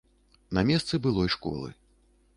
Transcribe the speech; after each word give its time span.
На 0.57 0.63
месцы 0.69 1.01
былой 1.05 1.29
школы. 1.37 1.73